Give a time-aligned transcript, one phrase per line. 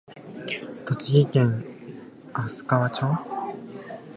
[0.85, 1.63] 栃木県
[2.33, 3.05] 那珂川町